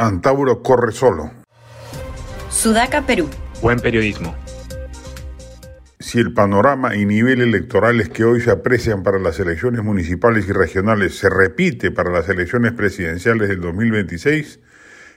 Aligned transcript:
Antauro 0.00 0.62
corre 0.62 0.92
solo. 0.92 1.30
Sudaca, 2.48 3.02
Perú. 3.02 3.28
Buen 3.60 3.80
periodismo. 3.80 4.34
Si 5.98 6.18
el 6.18 6.32
panorama 6.32 6.96
y 6.96 7.04
nivel 7.04 7.42
electorales 7.42 8.08
que 8.08 8.24
hoy 8.24 8.40
se 8.40 8.50
aprecian 8.50 9.02
para 9.02 9.18
las 9.18 9.38
elecciones 9.38 9.84
municipales 9.84 10.48
y 10.48 10.52
regionales 10.52 11.18
se 11.18 11.28
repite 11.28 11.90
para 11.90 12.10
las 12.10 12.28
elecciones 12.30 12.72
presidenciales 12.72 13.50
del 13.50 13.60
2026, 13.60 14.60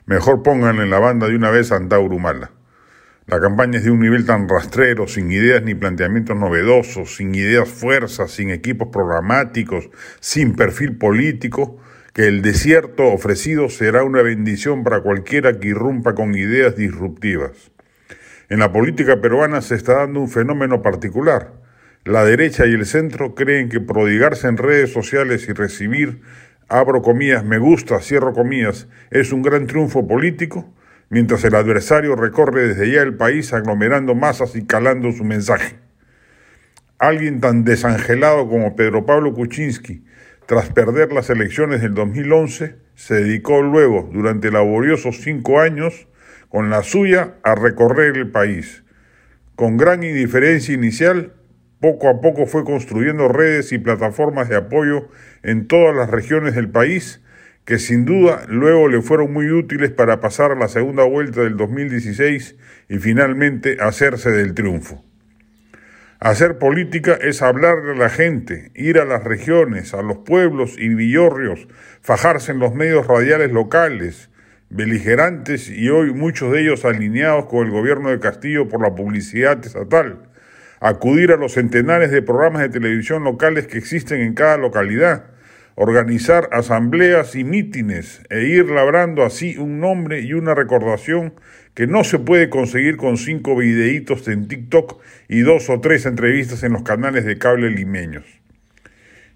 mejor 0.05 0.43
pongan 0.43 0.79
en 0.79 0.89
la 0.89 0.99
banda 0.99 1.29
de 1.29 1.37
una 1.37 1.49
vez 1.49 1.71
a 1.71 1.77
Antauro 1.77 2.17
Humala. 2.17 2.51
La 3.25 3.39
campaña 3.39 3.77
es 3.77 3.85
de 3.85 3.91
un 3.91 4.01
nivel 4.01 4.25
tan 4.25 4.49
rastrero, 4.49 5.07
sin 5.07 5.31
ideas 5.31 5.63
ni 5.63 5.75
planteamientos 5.75 6.35
novedosos, 6.35 7.15
sin 7.15 7.33
ideas 7.33 7.69
fuerzas, 7.69 8.31
sin 8.31 8.49
equipos 8.49 8.89
programáticos, 8.91 9.89
sin 10.19 10.57
perfil 10.57 10.97
político, 10.97 11.79
que 12.13 12.27
el 12.27 12.43
desierto 12.43 13.07
ofrecido 13.07 13.69
será 13.69 14.03
una 14.03 14.21
bendición 14.21 14.83
para 14.83 15.01
cualquiera 15.01 15.59
que 15.59 15.69
irrumpa 15.69 16.13
con 16.13 16.35
ideas 16.35 16.75
disruptivas. 16.75 17.71
En 18.49 18.59
la 18.59 18.71
política 18.71 19.19
peruana 19.19 19.61
se 19.61 19.73
está 19.73 19.95
dando 19.95 20.19
un 20.19 20.29
fenómeno 20.29 20.83
particular. 20.83 21.53
La 22.05 22.23
derecha 22.23 22.67
y 22.67 22.73
el 22.73 22.85
centro 22.85 23.33
creen 23.33 23.67
que 23.67 23.79
prodigarse 23.79 24.47
en 24.47 24.57
redes 24.57 24.93
sociales 24.93 25.47
y 25.49 25.53
recibir, 25.53 26.21
abro 26.67 27.01
comillas, 27.01 27.43
me 27.43 27.57
gusta, 27.57 27.99
cierro 27.99 28.33
comillas, 28.33 28.87
es 29.09 29.31
un 29.31 29.41
gran 29.41 29.65
triunfo 29.65 30.07
político, 30.07 30.71
mientras 31.09 31.43
el 31.45 31.55
adversario 31.55 32.15
recorre 32.15 32.67
desde 32.67 32.91
ya 32.91 33.01
el 33.01 33.15
país 33.15 33.53
aglomerando 33.53 34.13
masas 34.13 34.55
y 34.55 34.67
calando 34.67 35.11
su 35.13 35.23
mensaje. 35.23 35.77
Alguien 36.99 37.41
tan 37.41 37.63
desangelado 37.63 38.47
como 38.47 38.75
Pedro 38.75 39.03
Pablo 39.07 39.33
Kuczynski, 39.33 40.03
tras 40.45 40.69
perder 40.69 41.13
las 41.13 41.29
elecciones 41.29 41.81
del 41.81 41.93
2011, 41.93 42.75
se 42.95 43.15
dedicó 43.15 43.61
luego, 43.61 44.09
durante 44.11 44.51
laboriosos 44.51 45.21
cinco 45.21 45.59
años, 45.59 46.07
con 46.49 46.69
la 46.69 46.83
suya 46.83 47.35
a 47.43 47.55
recorrer 47.55 48.17
el 48.17 48.29
país. 48.29 48.83
Con 49.55 49.77
gran 49.77 50.03
indiferencia 50.03 50.73
inicial, 50.73 51.33
poco 51.79 52.09
a 52.09 52.21
poco 52.21 52.45
fue 52.45 52.63
construyendo 52.63 53.27
redes 53.27 53.71
y 53.71 53.77
plataformas 53.77 54.49
de 54.49 54.55
apoyo 54.55 55.09
en 55.41 55.67
todas 55.67 55.95
las 55.95 56.09
regiones 56.09 56.55
del 56.55 56.69
país, 56.69 57.21
que 57.65 57.79
sin 57.79 58.05
duda 58.05 58.45
luego 58.47 58.87
le 58.87 59.01
fueron 59.01 59.31
muy 59.31 59.49
útiles 59.51 59.91
para 59.91 60.19
pasar 60.19 60.51
a 60.51 60.55
la 60.55 60.67
segunda 60.67 61.03
vuelta 61.03 61.41
del 61.41 61.57
2016 61.57 62.55
y 62.89 62.97
finalmente 62.99 63.77
hacerse 63.79 64.31
del 64.31 64.53
triunfo. 64.53 65.03
Hacer 66.23 66.57
política 66.57 67.19
es 67.21 67.41
hablarle 67.41 67.91
a 67.91 67.95
la 67.95 68.07
gente, 68.07 68.71
ir 68.75 68.97
a 68.97 69.03
las 69.03 69.25
regiones, 69.25 69.93
a 69.93 70.01
los 70.01 70.19
pueblos 70.19 70.75
y 70.77 70.87
villorrios, 70.87 71.67
fajarse 72.01 72.53
en 72.53 72.59
los 72.59 72.73
medios 72.73 73.07
radiales 73.07 73.51
locales, 73.51 74.29
beligerantes 74.69 75.69
y 75.69 75.89
hoy 75.89 76.13
muchos 76.13 76.53
de 76.53 76.61
ellos 76.61 76.85
alineados 76.85 77.47
con 77.47 77.67
el 77.67 77.71
gobierno 77.71 78.09
de 78.09 78.21
Castillo 78.21 78.69
por 78.69 78.81
la 78.81 78.95
publicidad 78.95 79.59
estatal, 79.65 80.29
acudir 80.79 81.33
a 81.33 81.35
los 81.35 81.55
centenares 81.55 82.09
de 82.09 82.21
programas 82.21 82.61
de 82.61 82.69
televisión 82.69 83.25
locales 83.25 83.67
que 83.67 83.77
existen 83.77 84.21
en 84.21 84.33
cada 84.33 84.55
localidad, 84.55 85.25
organizar 85.75 86.49
asambleas 86.51 87.35
y 87.35 87.43
mítines 87.43 88.21
e 88.29 88.43
ir 88.43 88.69
labrando 88.69 89.23
así 89.23 89.57
un 89.57 89.79
nombre 89.79 90.21
y 90.21 90.33
una 90.33 90.53
recordación 90.53 91.33
que 91.73 91.87
no 91.87 92.03
se 92.03 92.19
puede 92.19 92.49
conseguir 92.49 92.97
con 92.97 93.17
cinco 93.17 93.55
videitos 93.55 94.27
en 94.27 94.47
TikTok 94.47 95.01
y 95.27 95.41
dos 95.41 95.69
o 95.69 95.79
tres 95.79 96.05
entrevistas 96.05 96.63
en 96.63 96.73
los 96.73 96.83
canales 96.83 97.25
de 97.25 97.37
cable 97.37 97.71
limeños. 97.71 98.25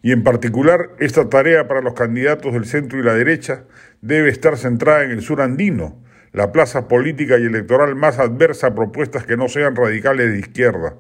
Y 0.04 0.12
en 0.12 0.24
particular, 0.24 0.92
esta 1.00 1.28
tarea 1.28 1.68
para 1.68 1.82
los 1.82 1.94
candidatos 1.94 2.54
del 2.54 2.66
centro 2.66 3.00
y 3.00 3.04
la 3.04 3.16
derecha 3.16 3.64
debe 4.02 4.30
estar 4.30 4.56
centrada 4.58 5.04
en 5.04 5.12
el 5.12 5.22
sur 5.22 5.42
andino, 5.42 6.00
la 6.34 6.52
plaza 6.52 6.88
política 6.88 7.40
y 7.40 7.46
electoral 7.46 7.96
más 7.96 8.20
adversa 8.20 8.68
a 8.68 8.76
propuestas 8.76 9.26
que 9.26 9.38
no 9.38 9.50
sean 9.50 9.76
radicales 9.76 10.32
de 10.32 10.40
izquierda. 10.40 10.94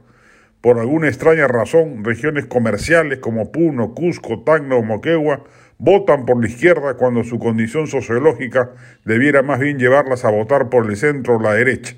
Por 0.68 0.80
alguna 0.80 1.08
extraña 1.08 1.48
razón, 1.48 2.04
regiones 2.04 2.46
comerciales 2.46 3.20
como 3.20 3.54
Puno, 3.54 3.94
Cusco, 3.94 4.44
Tacna 4.44 4.76
o 4.76 4.84
Moquegua 4.84 5.46
votan 5.78 6.26
por 6.26 6.42
la 6.42 6.50
izquierda 6.50 6.96
cuando 6.96 7.24
su 7.24 7.40
condición 7.40 7.88
sociológica 7.88 8.72
debiera 9.06 9.44
más 9.44 9.62
bien 9.62 9.80
llevarlas 9.80 10.26
a 10.26 10.30
votar 10.30 10.68
por 10.68 10.90
el 10.90 10.98
centro 10.98 11.38
o 11.38 11.42
la 11.42 11.54
derecha. 11.54 11.96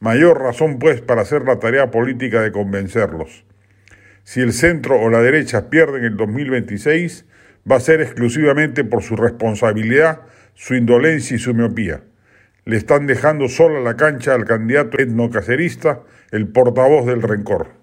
Mayor 0.00 0.38
razón, 0.42 0.78
pues, 0.78 1.00
para 1.00 1.22
hacer 1.22 1.44
la 1.44 1.58
tarea 1.58 1.90
política 1.90 2.42
de 2.42 2.52
convencerlos. 2.52 3.46
Si 4.22 4.42
el 4.42 4.52
centro 4.52 5.00
o 5.00 5.08
la 5.08 5.22
derecha 5.22 5.70
pierden 5.70 6.04
el 6.04 6.18
2026, 6.18 7.24
va 7.72 7.76
a 7.76 7.80
ser 7.80 8.02
exclusivamente 8.02 8.84
por 8.84 9.02
su 9.02 9.16
responsabilidad, 9.16 10.20
su 10.52 10.74
indolencia 10.74 11.36
y 11.36 11.38
su 11.38 11.54
miopía. 11.54 12.02
Le 12.66 12.76
están 12.76 13.06
dejando 13.06 13.48
sola 13.48 13.80
la 13.80 13.96
cancha 13.96 14.34
al 14.34 14.44
candidato 14.44 14.98
etnocacerista, 14.98 16.02
el 16.32 16.48
portavoz 16.48 17.06
del 17.06 17.22
rencor. 17.22 17.82